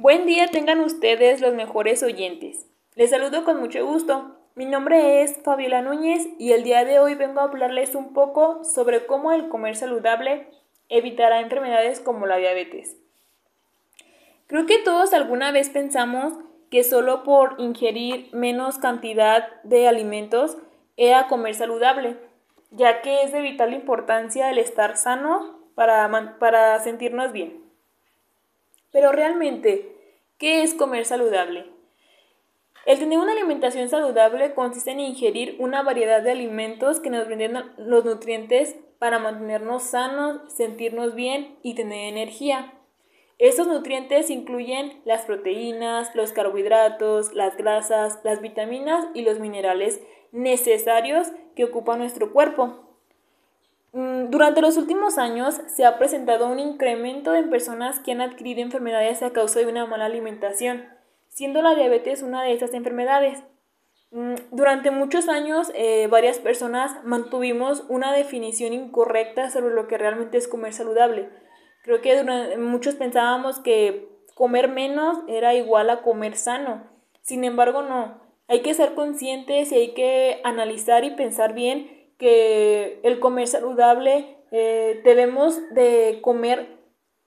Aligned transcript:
Buen 0.00 0.26
día 0.26 0.46
tengan 0.46 0.78
ustedes 0.78 1.40
los 1.40 1.54
mejores 1.54 2.04
oyentes. 2.04 2.68
Les 2.94 3.10
saludo 3.10 3.42
con 3.42 3.58
mucho 3.58 3.84
gusto. 3.84 4.36
Mi 4.54 4.64
nombre 4.64 5.22
es 5.22 5.40
Fabiola 5.42 5.82
Núñez 5.82 6.24
y 6.38 6.52
el 6.52 6.62
día 6.62 6.84
de 6.84 7.00
hoy 7.00 7.16
vengo 7.16 7.40
a 7.40 7.42
hablarles 7.42 7.96
un 7.96 8.12
poco 8.12 8.62
sobre 8.62 9.06
cómo 9.06 9.32
el 9.32 9.48
comer 9.48 9.74
saludable 9.74 10.46
evitará 10.88 11.40
enfermedades 11.40 11.98
como 11.98 12.26
la 12.26 12.36
diabetes. 12.36 12.96
Creo 14.46 14.66
que 14.66 14.78
todos 14.78 15.12
alguna 15.12 15.50
vez 15.50 15.68
pensamos 15.68 16.32
que 16.70 16.84
solo 16.84 17.24
por 17.24 17.56
ingerir 17.58 18.28
menos 18.32 18.78
cantidad 18.78 19.60
de 19.64 19.88
alimentos 19.88 20.58
era 20.96 21.26
comer 21.26 21.56
saludable, 21.56 22.16
ya 22.70 23.02
que 23.02 23.24
es 23.24 23.32
de 23.32 23.40
vital 23.40 23.74
importancia 23.74 24.48
el 24.48 24.58
estar 24.58 24.96
sano 24.96 25.58
para, 25.74 26.38
para 26.38 26.78
sentirnos 26.78 27.32
bien. 27.32 27.67
Pero 28.90 29.12
realmente, 29.12 29.96
¿qué 30.38 30.62
es 30.62 30.74
comer 30.74 31.04
saludable? 31.04 31.66
El 32.86 32.98
tener 32.98 33.18
una 33.18 33.32
alimentación 33.32 33.88
saludable 33.88 34.54
consiste 34.54 34.92
en 34.92 35.00
ingerir 35.00 35.56
una 35.58 35.82
variedad 35.82 36.22
de 36.22 36.30
alimentos 36.30 37.00
que 37.00 37.10
nos 37.10 37.26
brinden 37.26 37.54
los 37.76 38.04
nutrientes 38.04 38.76
para 38.98 39.18
mantenernos 39.18 39.82
sanos, 39.82 40.40
sentirnos 40.50 41.14
bien 41.14 41.58
y 41.62 41.74
tener 41.74 42.08
energía. 42.08 42.72
Estos 43.38 43.68
nutrientes 43.68 44.30
incluyen 44.30 45.00
las 45.04 45.26
proteínas, 45.26 46.14
los 46.16 46.32
carbohidratos, 46.32 47.34
las 47.34 47.56
grasas, 47.56 48.18
las 48.24 48.40
vitaminas 48.40 49.06
y 49.14 49.22
los 49.22 49.38
minerales 49.38 50.00
necesarios 50.32 51.28
que 51.54 51.64
ocupa 51.64 51.96
nuestro 51.96 52.32
cuerpo. 52.32 52.87
Mm, 53.92 54.30
durante 54.30 54.60
los 54.60 54.76
últimos 54.76 55.18
años 55.18 55.60
se 55.68 55.84
ha 55.84 55.98
presentado 55.98 56.48
un 56.48 56.58
incremento 56.58 57.34
en 57.34 57.50
personas 57.50 58.00
que 58.00 58.12
han 58.12 58.20
adquirido 58.20 58.60
enfermedades 58.60 59.22
a 59.22 59.32
causa 59.32 59.60
de 59.60 59.66
una 59.66 59.86
mala 59.86 60.06
alimentación, 60.06 60.84
siendo 61.28 61.62
la 61.62 61.74
diabetes 61.74 62.22
una 62.22 62.42
de 62.42 62.52
estas 62.52 62.74
enfermedades. 62.74 63.42
Mm, 64.10 64.34
durante 64.50 64.90
muchos 64.90 65.28
años 65.28 65.70
eh, 65.74 66.06
varias 66.10 66.38
personas 66.38 66.96
mantuvimos 67.04 67.84
una 67.88 68.12
definición 68.12 68.72
incorrecta 68.72 69.50
sobre 69.50 69.74
lo 69.74 69.86
que 69.86 69.98
realmente 69.98 70.38
es 70.38 70.48
comer 70.48 70.72
saludable. 70.72 71.30
Creo 71.82 72.02
que 72.02 72.56
muchos 72.58 72.96
pensábamos 72.96 73.60
que 73.60 74.08
comer 74.34 74.68
menos 74.68 75.18
era 75.26 75.54
igual 75.54 75.88
a 75.90 76.02
comer 76.02 76.36
sano. 76.36 76.84
Sin 77.22 77.44
embargo, 77.44 77.82
no. 77.82 78.20
Hay 78.46 78.60
que 78.62 78.74
ser 78.74 78.94
conscientes 78.94 79.72
y 79.72 79.74
hay 79.74 79.94
que 79.94 80.40
analizar 80.44 81.04
y 81.04 81.10
pensar 81.10 81.54
bien 81.54 81.97
que 82.18 83.00
el 83.04 83.20
comer 83.20 83.46
saludable 83.46 84.36
eh, 84.50 85.00
debemos 85.04 85.58
de 85.70 86.18
comer 86.22 86.78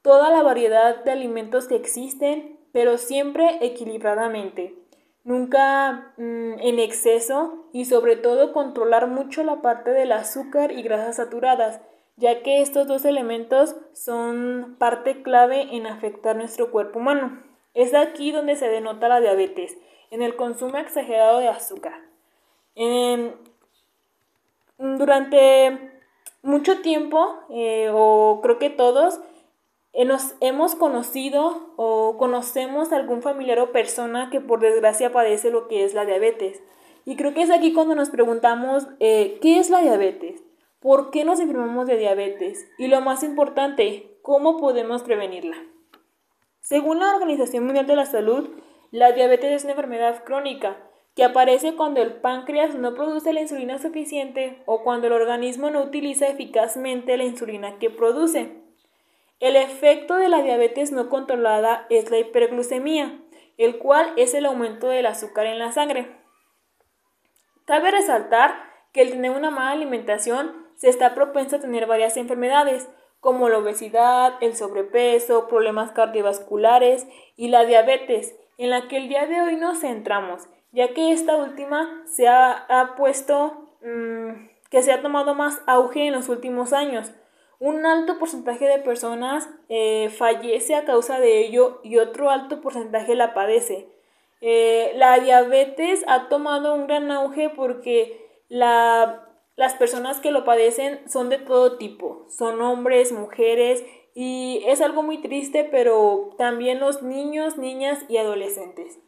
toda 0.01 0.29
la 0.29 0.43
variedad 0.43 1.03
de 1.03 1.11
alimentos 1.11 1.67
que 1.67 1.75
existen, 1.75 2.59
pero 2.71 2.97
siempre 2.97 3.57
equilibradamente, 3.61 4.75
nunca 5.23 6.13
mm, 6.17 6.59
en 6.59 6.79
exceso 6.79 7.69
y 7.73 7.85
sobre 7.85 8.15
todo 8.15 8.53
controlar 8.53 9.07
mucho 9.07 9.43
la 9.43 9.61
parte 9.61 9.91
del 9.91 10.11
azúcar 10.11 10.71
y 10.71 10.81
grasas 10.81 11.17
saturadas, 11.17 11.81
ya 12.17 12.41
que 12.43 12.61
estos 12.61 12.87
dos 12.87 13.05
elementos 13.05 13.75
son 13.93 14.75
parte 14.77 15.23
clave 15.23 15.75
en 15.75 15.87
afectar 15.87 16.35
nuestro 16.35 16.71
cuerpo 16.71 16.99
humano. 16.99 17.41
Es 17.73 17.93
aquí 17.93 18.31
donde 18.31 18.55
se 18.55 18.67
denota 18.67 19.07
la 19.07 19.21
diabetes, 19.21 19.77
en 20.09 20.21
el 20.21 20.35
consumo 20.35 20.77
exagerado 20.77 21.39
de 21.39 21.47
azúcar. 21.47 21.93
En, 22.75 23.33
durante 24.81 25.91
mucho 26.41 26.81
tiempo, 26.81 27.35
eh, 27.49 27.89
o 27.93 28.39
creo 28.41 28.57
que 28.57 28.69
todos, 28.69 29.19
eh, 29.93 30.05
nos 30.05 30.35
hemos 30.41 30.75
conocido 30.75 31.73
o 31.77 32.17
conocemos 32.17 32.91
a 32.91 32.95
algún 32.95 33.21
familiar 33.21 33.59
o 33.59 33.71
persona 33.71 34.29
que 34.31 34.41
por 34.41 34.59
desgracia 34.59 35.11
padece 35.11 35.51
lo 35.51 35.67
que 35.67 35.83
es 35.83 35.93
la 35.93 36.05
diabetes. 36.05 36.63
Y 37.05 37.15
creo 37.15 37.33
que 37.33 37.43
es 37.43 37.51
aquí 37.51 37.73
cuando 37.73 37.95
nos 37.95 38.09
preguntamos, 38.09 38.87
eh, 38.99 39.39
¿qué 39.41 39.59
es 39.59 39.69
la 39.69 39.81
diabetes? 39.81 40.43
¿Por 40.79 41.11
qué 41.11 41.25
nos 41.25 41.39
enfermamos 41.39 41.85
de 41.85 41.97
diabetes? 41.97 42.67
Y 42.77 42.87
lo 42.87 43.01
más 43.01 43.23
importante, 43.23 44.17
¿cómo 44.23 44.57
podemos 44.57 45.03
prevenirla? 45.03 45.57
Según 46.59 46.99
la 46.99 47.15
Organización 47.15 47.65
Mundial 47.65 47.85
de 47.85 47.95
la 47.95 48.05
Salud, 48.05 48.49
la 48.91 49.11
diabetes 49.11 49.51
es 49.51 49.63
una 49.63 49.73
enfermedad 49.73 50.23
crónica 50.23 50.77
que 51.15 51.23
aparece 51.23 51.75
cuando 51.75 52.01
el 52.01 52.13
páncreas 52.13 52.75
no 52.75 52.93
produce 52.93 53.33
la 53.33 53.41
insulina 53.41 53.79
suficiente 53.79 54.61
o 54.65 54.83
cuando 54.83 55.07
el 55.07 55.13
organismo 55.13 55.69
no 55.69 55.81
utiliza 55.81 56.27
eficazmente 56.27 57.17
la 57.17 57.25
insulina 57.25 57.79
que 57.79 57.89
produce. 57.89 58.61
El 59.39 59.55
efecto 59.55 60.15
de 60.15 60.29
la 60.29 60.41
diabetes 60.41 60.91
no 60.91 61.09
controlada 61.09 61.85
es 61.89 62.09
la 62.11 62.19
hiperglucemia, 62.19 63.19
el 63.57 63.77
cual 63.79 64.13
es 64.15 64.33
el 64.33 64.45
aumento 64.45 64.87
del 64.87 65.05
azúcar 65.05 65.47
en 65.47 65.59
la 65.59 65.71
sangre. 65.71 66.15
Cabe 67.65 67.91
resaltar 67.91 68.55
que 68.93 69.01
el 69.01 69.11
tener 69.11 69.31
una 69.31 69.51
mala 69.51 69.71
alimentación 69.71 70.67
se 70.75 70.89
está 70.89 71.13
propenso 71.13 71.57
a 71.57 71.59
tener 71.59 71.87
varias 71.87 72.17
enfermedades, 72.17 72.89
como 73.19 73.49
la 73.49 73.59
obesidad, 73.59 74.33
el 74.41 74.55
sobrepeso, 74.55 75.47
problemas 75.47 75.91
cardiovasculares 75.91 77.05
y 77.35 77.49
la 77.49 77.65
diabetes, 77.65 78.35
en 78.57 78.71
la 78.71 78.87
que 78.87 78.97
el 78.97 79.09
día 79.09 79.27
de 79.27 79.41
hoy 79.41 79.55
nos 79.57 79.79
centramos 79.79 80.47
ya 80.71 80.93
que 80.93 81.11
esta 81.11 81.35
última 81.35 82.03
se 82.05 82.27
ha, 82.27 82.93
puesto, 82.97 83.69
mm, 83.81 84.49
que 84.69 84.81
se 84.81 84.91
ha 84.91 85.01
tomado 85.01 85.35
más 85.35 85.61
auge 85.65 86.07
en 86.07 86.13
los 86.13 86.29
últimos 86.29 86.73
años. 86.73 87.11
Un 87.59 87.85
alto 87.85 88.17
porcentaje 88.17 88.65
de 88.65 88.79
personas 88.79 89.49
eh, 89.69 90.09
fallece 90.17 90.75
a 90.75 90.85
causa 90.85 91.19
de 91.19 91.45
ello 91.45 91.79
y 91.83 91.97
otro 91.97 92.29
alto 92.29 92.61
porcentaje 92.61 93.15
la 93.15 93.33
padece. 93.33 93.87
Eh, 94.41 94.93
la 94.95 95.19
diabetes 95.19 96.03
ha 96.07 96.27
tomado 96.27 96.73
un 96.73 96.87
gran 96.87 97.11
auge 97.11 97.49
porque 97.49 98.17
las 98.49 99.75
personas 99.77 100.19
que 100.19 100.31
lo 100.31 100.43
padecen 100.43 101.07
son 101.07 101.29
de 101.29 101.37
todo 101.37 101.77
tipo, 101.77 102.25
son 102.29 102.59
hombres, 102.61 103.11
mujeres 103.11 103.83
y 104.15 104.63
es 104.65 104.81
algo 104.81 105.03
muy 105.03 105.19
triste, 105.19 105.63
pero 105.63 106.31
también 106.37 106.79
los 106.79 107.03
niños, 107.03 107.57
niñas 107.57 107.99
y 108.09 108.17
adolescentes. 108.17 108.99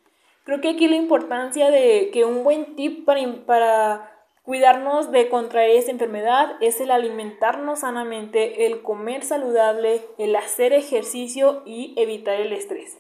Creo 0.43 0.59
que 0.59 0.69
aquí 0.69 0.87
la 0.87 0.97
importancia 0.97 1.71
de 1.71 2.09
que 2.11 2.25
un 2.25 2.43
buen 2.43 2.75
tip 2.75 3.05
para, 3.05 3.21
para 3.45 4.11
cuidarnos 4.43 5.11
de 5.11 5.29
contraer 5.29 5.71
esta 5.71 5.91
enfermedad 5.91 6.57
es 6.59 6.81
el 6.81 6.91
alimentarnos 6.91 7.79
sanamente, 7.79 8.65
el 8.65 8.81
comer 8.81 9.23
saludable, 9.23 10.01
el 10.17 10.35
hacer 10.35 10.73
ejercicio 10.73 11.63
y 11.65 11.93
evitar 11.97 12.41
el 12.41 12.51
estrés. 12.51 12.97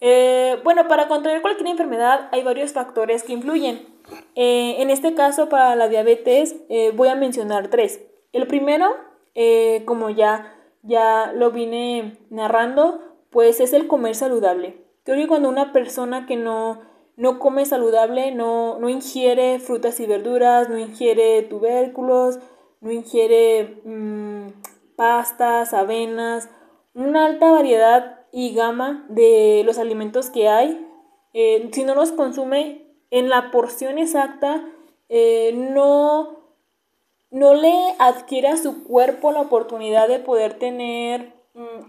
Eh, 0.00 0.58
bueno, 0.64 0.88
para 0.88 1.08
contraer 1.08 1.42
cualquier 1.42 1.68
enfermedad 1.68 2.28
hay 2.32 2.42
varios 2.42 2.72
factores 2.72 3.22
que 3.22 3.32
influyen. 3.32 3.86
Eh, 4.34 4.76
en 4.78 4.90
este 4.90 5.14
caso, 5.14 5.48
para 5.48 5.76
la 5.76 5.88
diabetes, 5.88 6.56
eh, 6.68 6.92
voy 6.94 7.08
a 7.08 7.14
mencionar 7.14 7.68
tres. 7.68 8.00
El 8.32 8.46
primero, 8.46 8.94
como 9.86 10.10
ya, 10.10 10.54
ya 10.82 11.32
lo 11.34 11.50
vine 11.50 12.18
narrando, 12.28 13.00
pues 13.30 13.60
es 13.60 13.72
el 13.72 13.86
comer 13.86 14.14
saludable. 14.14 14.76
Creo 15.10 15.22
que 15.22 15.26
cuando 15.26 15.48
una 15.48 15.72
persona 15.72 16.24
que 16.24 16.36
no, 16.36 16.82
no 17.16 17.40
come 17.40 17.66
saludable, 17.66 18.30
no, 18.30 18.78
no 18.78 18.88
ingiere 18.88 19.58
frutas 19.58 19.98
y 19.98 20.06
verduras, 20.06 20.68
no 20.68 20.78
ingiere 20.78 21.42
tubérculos, 21.42 22.38
no 22.80 22.92
ingiere 22.92 23.82
mm, 23.84 24.50
pastas, 24.94 25.74
avenas, 25.74 26.48
una 26.94 27.26
alta 27.26 27.50
variedad 27.50 28.20
y 28.30 28.54
gama 28.54 29.04
de 29.08 29.62
los 29.66 29.78
alimentos 29.78 30.30
que 30.30 30.48
hay, 30.48 30.86
eh, 31.34 31.68
si 31.72 31.82
no 31.82 31.96
los 31.96 32.12
consume 32.12 32.86
en 33.10 33.30
la 33.30 33.50
porción 33.50 33.98
exacta, 33.98 34.64
eh, 35.08 35.50
no, 35.72 36.38
no 37.32 37.54
le 37.54 37.96
adquiere 37.98 38.46
a 38.46 38.56
su 38.56 38.84
cuerpo 38.84 39.32
la 39.32 39.40
oportunidad 39.40 40.06
de 40.06 40.20
poder 40.20 40.54
tener 40.54 41.39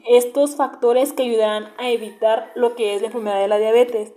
estos 0.08 0.56
factores 0.56 1.14
que 1.14 1.24
ayudarán 1.24 1.74
a 1.78 1.90
evitar 1.90 2.52
lo 2.56 2.76
que 2.76 2.96
es 2.96 3.02
la 3.02 3.08
enfermedad 3.08 3.40
de 3.40 3.48
la 3.48 3.58
diabetes. 3.58 4.14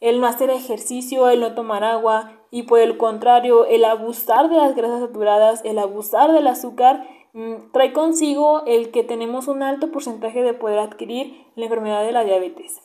El 0.00 0.20
no 0.20 0.26
hacer 0.26 0.50
ejercicio, 0.50 1.28
el 1.30 1.40
no 1.40 1.54
tomar 1.54 1.84
agua 1.84 2.32
y 2.50 2.64
por 2.64 2.80
el 2.80 2.96
contrario, 2.96 3.66
el 3.66 3.84
abusar 3.84 4.48
de 4.50 4.56
las 4.56 4.74
grasas 4.74 5.00
saturadas, 5.00 5.62
el 5.64 5.78
abusar 5.78 6.32
del 6.32 6.46
azúcar, 6.46 7.06
mm, 7.32 7.72
trae 7.72 7.92
consigo 7.92 8.62
el 8.66 8.90
que 8.90 9.04
tenemos 9.04 9.48
un 9.48 9.62
alto 9.62 9.90
porcentaje 9.90 10.42
de 10.42 10.54
poder 10.54 10.78
adquirir 10.78 11.46
la 11.54 11.64
enfermedad 11.64 12.04
de 12.04 12.12
la 12.12 12.24
diabetes. 12.24 12.80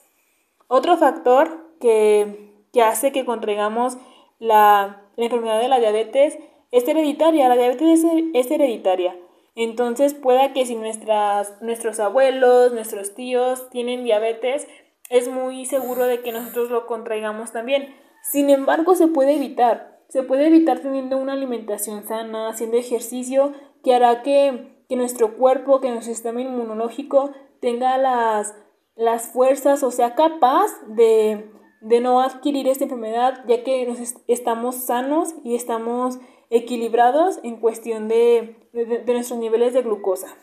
Otro 0.68 0.98
factor 0.98 1.66
que, 1.80 2.54
hace 2.81 3.12
que 3.12 3.25
contraigamos 3.25 3.98
la, 4.40 5.02
enfermedad 5.18 5.60
de 5.60 5.68
la 5.68 5.80
diabetes 5.80 6.38
es 6.72 6.88
hereditaria. 6.88 7.50
La 7.50 7.56
diabetes 7.56 8.06
es 8.34 8.52
hereditaria. 8.52 9.16
Entonces 9.57 10.13
pueda 10.13 10.54
que 10.54 10.68
si 10.68 10.75
nuestros 10.75 12.00
abuelos, 12.00 12.71
nuestros 12.71 13.15
tíos 13.15 13.69
tienen 13.71 14.04
diabetes, 14.04 14.68
es 15.09 15.27
muy 15.27 15.65
seguro 15.65 16.06
de 16.06 16.21
que 16.21 16.31
nosotros 16.31 16.69
lo 16.69 16.86
contraigamos 16.86 17.51
también. 17.51 17.94
Sin 18.21 18.51
embargo, 18.51 18.94
se 18.95 19.07
puede 19.07 19.36
evitar. 19.36 20.00
Se 20.09 20.21
puede 20.21 20.45
evitar 20.48 20.80
teniendo 20.80 21.18
una 21.18 21.33
alimentación 21.33 22.07
sana, 22.07 22.50
haciendo 22.50 22.77
ejercicio, 22.77 23.54
que 23.83 23.95
hará 23.95 24.21
que, 24.21 24.86
nuestro 24.89 25.38
cuerpo, 25.38 25.81
que 25.81 25.89
nuestro 25.89 26.13
sistema 26.13 26.39
inmunológico 26.39 27.31
tenga 27.60 27.98
las, 27.98 28.56
las 28.95 29.27
fuerzas 29.27 29.81
o 29.81 29.92
sea 29.92 30.13
capaz 30.15 30.68
de, 30.88 31.50
no 31.81 32.21
adquirir 32.21 32.68
esta 32.68 32.83
enfermedad 32.83 33.44
ya 33.48 33.63
que 33.63 33.86
nos 33.88 34.15
estamos 34.27 34.75
sanos 34.75 35.33
y 35.44 35.56
estamos 35.56 36.19
equilibrados 36.50 37.40
en 37.44 37.58
cuestión 37.58 38.08
de, 38.08 38.56
de 38.74 39.14
nuestros 39.14 39.40
niveles 39.40 39.74
de 39.74 39.82
glucosa. 39.82 40.36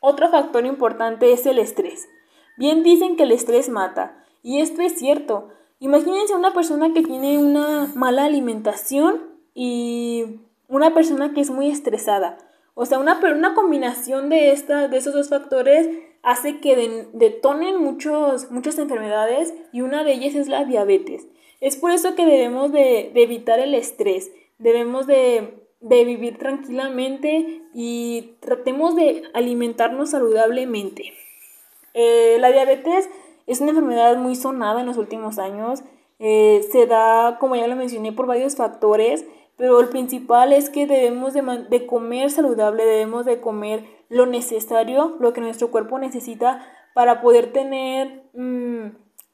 Otro 0.00 0.30
factor 0.30 0.64
importante 0.64 1.32
es 1.32 1.44
el 1.46 1.58
estrés. 1.58 2.08
Bien 2.56 2.82
dicen 2.82 3.16
que 3.16 3.24
el 3.24 3.32
estrés 3.32 3.68
mata, 3.68 4.24
y 4.42 4.60
esto 4.60 4.82
es 4.82 4.98
cierto. 4.98 5.48
Imagínense 5.78 6.34
una 6.34 6.52
persona 6.52 6.92
que 6.92 7.02
tiene 7.02 7.38
una 7.38 7.90
mala 7.94 8.24
alimentación 8.24 9.22
y 9.54 10.40
una 10.68 10.94
persona 10.94 11.32
que 11.32 11.40
es 11.40 11.50
muy 11.50 11.70
estresada. 11.70 12.38
O 12.74 12.86
sea, 12.86 12.98
una, 12.98 13.18
una 13.18 13.54
combinación 13.54 14.28
de, 14.28 14.52
esta, 14.52 14.88
de 14.88 14.96
esos 14.96 15.12
dos 15.12 15.28
factores 15.28 15.88
hace 16.22 16.60
que 16.60 17.08
detonen 17.12 17.76
muchos, 17.82 18.50
muchas 18.50 18.78
enfermedades 18.78 19.54
y 19.72 19.80
una 19.80 20.04
de 20.04 20.12
ellas 20.12 20.34
es 20.34 20.48
la 20.48 20.64
diabetes. 20.64 21.26
Es 21.60 21.76
por 21.76 21.90
eso 21.90 22.14
que 22.14 22.24
debemos 22.24 22.72
de, 22.72 23.12
evitar 23.14 23.58
el 23.58 23.74
estrés, 23.74 24.30
debemos 24.60 25.06
de, 25.08 25.66
vivir 25.80 26.38
tranquilamente 26.38 27.62
y 27.74 28.36
tratemos 28.40 28.94
de 28.94 29.24
alimentarnos 29.34 30.10
saludablemente. 30.10 31.12
Eh, 31.94 32.36
la 32.38 32.52
diabetes 32.52 33.10
es 33.48 33.60
una 33.60 33.70
enfermedad 33.70 34.16
muy 34.16 34.36
sonada 34.36 34.80
en 34.80 34.86
los 34.86 34.96
últimos 34.96 35.38
años. 35.38 35.82
Eh, 36.20 36.64
se 36.70 36.86
da, 36.86 37.38
como 37.40 37.56
ya 37.56 37.66
lo 37.66 37.74
mencioné, 37.74 38.12
por 38.12 38.26
varios 38.26 38.54
factores 38.54 39.24
pero 39.60 39.78
el 39.78 39.90
principal 39.90 40.54
es 40.54 40.70
que 40.70 40.86
debemos 40.86 41.34
de, 41.34 41.86
comer 41.86 42.30
saludable, 42.30 42.82
debemos 42.82 43.26
de 43.26 43.42
comer 43.42 43.84
lo 44.08 44.24
necesario, 44.24 45.18
lo 45.20 45.34
que 45.34 45.42
nuestro 45.42 45.70
cuerpo 45.70 45.98
necesita 45.98 46.64
para 46.94 47.20
poder 47.20 47.52
tener, 47.52 48.22
mm, 48.32 48.86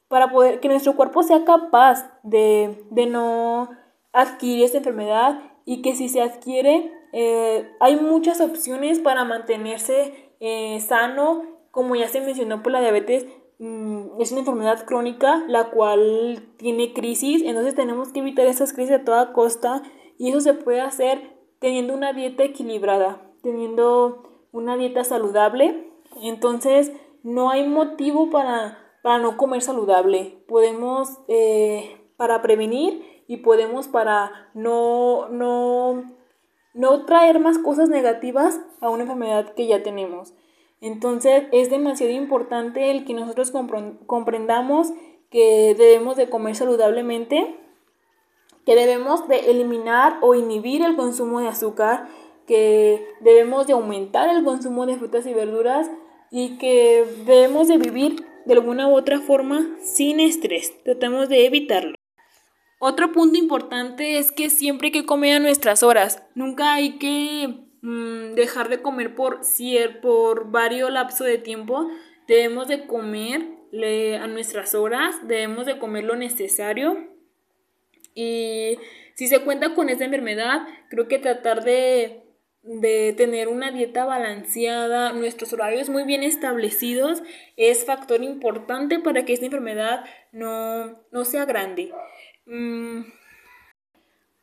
para 0.09 0.29
poder 0.29 0.59
que 0.59 0.67
nuestro 0.67 0.97
cuerpo 0.97 1.23
sea 1.23 1.45
capaz 1.45 2.11
de, 2.23 2.77
no 3.09 3.69
adquirir 4.13 4.63
esta 4.63 4.79
enfermedad 4.79 5.39
y 5.65 5.81
que 5.81 5.95
si 5.95 6.09
se 6.09 6.21
adquiere, 6.21 6.91
eh, 7.13 7.69
hay 7.79 7.95
muchas 7.97 8.41
opciones 8.41 8.99
para 8.99 9.25
mantenerse 9.25 10.33
eh, 10.39 10.79
sano, 10.81 11.43
como 11.71 11.95
ya 11.95 12.07
se 12.07 12.21
mencionó 12.21 12.63
por 12.63 12.71
la 12.71 12.81
diabetes, 12.81 13.25
mm, 13.59 14.19
es 14.19 14.31
una 14.31 14.41
enfermedad 14.41 14.85
crónica 14.85 15.43
la 15.47 15.71
cual 15.71 16.53
tiene 16.57 16.93
crisis, 16.93 17.41
entonces 17.45 17.75
tenemos 17.75 18.11
que 18.11 18.19
evitar 18.19 18.47
esas 18.47 18.73
crisis 18.73 18.95
a 18.95 19.03
toda 19.03 19.33
costa 19.33 19.83
y 20.17 20.29
eso 20.29 20.41
se 20.41 20.53
puede 20.53 20.81
hacer 20.81 21.37
teniendo 21.59 21.93
una 21.93 22.13
dieta 22.13 22.43
equilibrada, 22.43 23.21
teniendo 23.41 24.47
una 24.51 24.77
dieta 24.77 25.03
saludable. 25.03 25.91
Entonces, 26.21 26.91
no 27.23 27.49
hay 27.49 27.67
motivo 27.67 28.29
para, 28.29 28.77
para 29.03 29.19
no 29.19 29.37
comer 29.37 29.61
saludable. 29.61 30.43
Podemos 30.47 31.19
eh, 31.27 31.97
para 32.15 32.41
prevenir 32.41 33.16
y 33.27 33.37
podemos 33.37 33.87
para 33.87 34.49
no, 34.53 35.29
no, 35.29 36.03
no 36.73 37.05
traer 37.05 37.39
más 37.39 37.57
cosas 37.59 37.89
negativas 37.89 38.59
a 38.81 38.89
una 38.89 39.03
enfermedad 39.03 39.53
que 39.53 39.67
ya 39.67 39.83
tenemos. 39.83 40.33
Entonces 40.81 41.43
es 41.51 41.69
demasiado 41.69 42.13
importante 42.13 42.91
el 42.91 43.05
que 43.05 43.13
nosotros 43.13 43.51
comprendamos 44.05 44.93
que 45.29 45.75
debemos 45.77 46.15
de 46.15 46.29
comer 46.29 46.55
saludablemente 46.55 47.57
que 48.67 48.75
debemos 48.75 49.29
de 49.29 49.49
eliminar 49.49 50.17
o 50.19 50.35
inhibir 50.35 50.81
el 50.81 50.97
consumo 50.97 51.39
de 51.39 51.47
azúcar, 51.47 52.09
que 52.45 53.01
debemos 53.21 53.65
de 53.65 53.71
aumentar 53.71 54.27
el 54.27 54.43
consumo 54.43 54.85
de 54.85 54.97
frutas 54.97 55.25
y 55.25 55.33
verduras 55.33 55.89
y 56.31 56.57
que 56.57 57.05
debemos 57.25 57.69
de 57.69 57.77
vivir 57.77 58.25
de 58.45 58.55
alguna 58.55 58.89
u 58.89 58.97
otra 58.97 59.21
forma 59.21 59.65
sin 59.81 60.19
estrés. 60.19 60.73
Tratemos 60.83 61.29
de 61.29 61.45
evitarlo. 61.45 61.96
Otro 62.79 63.11
punto 63.11 63.37
importante 63.37 64.19
es 64.19 64.31
que 64.31 64.49
siempre 64.49 64.87
hay 64.87 64.91
que 64.91 65.05
comer 65.05 65.37
a 65.37 65.39
nuestras 65.39 65.83
horas. 65.83 66.23
Nunca 66.35 66.73
hay 66.73 66.97
que 66.99 67.65
mm, 67.81 68.35
dejar 68.35 68.69
de 68.69 68.81
comer 68.81 69.15
por, 69.15 69.41
por 70.01 70.51
varios 70.51 70.91
lapsos 70.91 71.27
de 71.27 71.37
tiempo. 71.37 71.89
Debemos 72.27 72.67
de 72.67 72.85
comer 72.85 73.57
a 74.21 74.27
nuestras 74.27 74.75
horas, 74.75 75.27
debemos 75.27 75.65
de 75.65 75.77
comer 75.77 76.03
lo 76.05 76.15
necesario 76.15 77.17
y 78.17 78.79
si 79.13 79.27
se 79.27 79.41
cuenta 79.41 79.75
con 79.75 79.89
esta 79.89 80.05
enfermedad, 80.05 80.67
creo 80.89 81.07
que 81.07 81.19
tratar 81.19 81.63
de, 81.63 82.23
tener 83.15 83.47
una 83.47 83.71
dieta 83.71 84.05
balanceada, 84.05 85.13
nuestros 85.13 85.53
horarios 85.53 85.89
muy 85.89 86.03
bien 86.03 86.23
establecidos, 86.23 87.21
es 87.57 87.85
factor 87.85 88.23
importante 88.23 88.99
para 88.99 89.23
que 89.23 89.33
esta 89.33 89.45
enfermedad 89.45 90.03
no, 90.31 91.25
sea 91.25 91.45
grande. 91.45 91.93
Mm, 92.47 93.01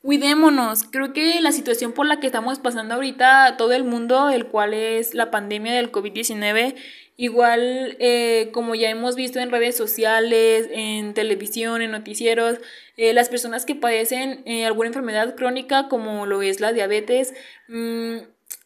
cuidémonos, 0.03 0.85
creo 0.85 1.12
que 1.12 1.41
la 1.41 1.53
situación 1.53 1.93
por 1.93 2.06
la 2.06 2.21
que 2.21 2.27
estamos 2.27 2.59
pasando 2.59 2.95
ahorita 2.95 3.56
todo 3.56 3.73
el 3.73 3.85
mundo, 3.85 4.31
el 4.31 4.47
cual 4.47 4.75
es 4.75 5.15
la 5.15 5.31
pandemia 5.31 5.75
del 5.75 5.91
COVID-19, 5.91 6.77
Igual, 7.17 7.97
eh, 8.01 8.51
como 8.53 8.75
ya 8.75 8.91
hemos 8.91 9.15
visto 9.15 9.39
en 9.39 9.53
redes 9.53 9.77
sociales, 9.77 10.69
en 10.73 11.15
televisión, 11.15 11.81
en 11.81 11.93
noticieros, 11.93 12.59
eh, 12.97 13.12
las 13.12 13.29
personas 13.29 13.65
que 13.65 13.77
padecen 13.77 14.43
eh, 14.47 14.67
alguna 14.67 14.89
enfermedad 14.89 15.37
crónica, 15.37 15.87
como 15.89 16.27
lo 16.27 16.43
es 16.43 16.59
la 16.59 16.73
diabetes, 16.73 17.33
mm, 17.69 18.17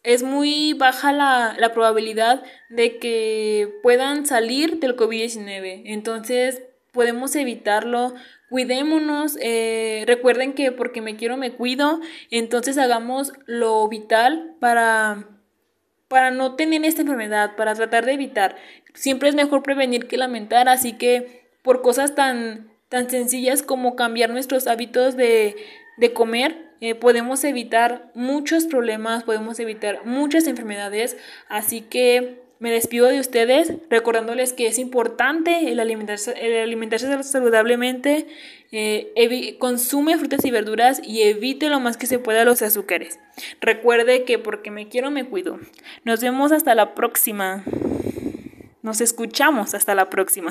es 0.02 0.22
muy 0.22 0.72
baja 0.72 1.12
la, 1.12 1.56
la, 1.58 1.74
probabilidad 1.74 2.42
de 2.70 2.96
que 2.98 3.70
puedan 3.82 4.24
salir 4.24 4.80
del 4.80 4.96
COVID-19. 4.96 5.82
Entonces, 5.84 6.62
podemos 6.92 7.36
evitarlo. 7.36 8.14
Cuidémonos, 8.48 9.36
recuerden 10.06 10.54
que 10.54 10.72
porque 10.72 11.02
me 11.02 11.16
quiero 11.16 11.36
me 11.36 11.52
cuido, 11.52 12.00
entonces 12.30 12.78
hagamos 12.78 13.32
lo 13.46 13.86
vital 13.88 14.54
para 14.58 15.26
para 16.08 16.30
no 16.30 16.56
tener 16.56 16.84
esta 16.84 17.02
enfermedad, 17.02 17.54
para 17.56 17.74
tratar 17.74 18.06
de 18.06 18.12
evitar. 18.12 18.56
Siempre 18.94 19.28
es 19.28 19.34
mejor 19.34 19.62
prevenir 19.62 20.08
que 20.08 20.16
lamentar, 20.16 20.68
así 20.68 20.94
que 20.94 21.46
por 21.62 21.82
cosas 21.82 22.14
tan, 22.14 22.70
tan 22.88 23.10
sencillas 23.10 23.62
como 23.62 23.94
cambiar 23.94 24.30
nuestros 24.30 24.66
hábitos 24.66 25.16
de, 25.16 25.54
de 25.98 26.12
comer, 26.14 26.68
eh, 26.80 26.94
podemos 26.94 27.44
evitar 27.44 28.10
muchos 28.14 28.64
problemas, 28.66 29.24
podemos 29.24 29.60
evitar 29.60 30.06
muchas 30.06 30.46
enfermedades, 30.46 31.16
así 31.48 31.82
que 31.82 32.40
me 32.60 32.70
despido 32.72 33.06
de 33.06 33.20
ustedes 33.20 33.72
recordándoles 33.88 34.52
que 34.52 34.66
es 34.66 34.78
importante 34.78 35.70
el 35.70 35.78
alimentarse, 35.78 36.34
el 36.40 36.62
alimentarse 36.62 37.22
saludablemente, 37.22 38.26
eh, 38.72 39.56
consume 39.58 40.18
frutas 40.18 40.44
y 40.44 40.50
verduras 40.50 41.00
y 41.02 41.22
evite 41.22 41.68
lo 41.68 41.80
más 41.80 41.96
que 41.96 42.06
se 42.06 42.18
pueda 42.18 42.44
los 42.44 42.62
azúcares. 42.62 43.18
Recuerde 43.60 44.24
que 44.24 44.38
porque 44.38 44.70
me 44.70 44.88
quiero 44.88 45.10
me 45.10 45.24
cuido. 45.24 45.58
Nos 46.04 46.20
vemos 46.20 46.52
hasta 46.52 46.74
la 46.74 46.94
próxima. 46.94 47.64
Nos 48.82 49.00
escuchamos 49.00 49.74
hasta 49.74 49.94
la 49.94 50.10
próxima. 50.10 50.50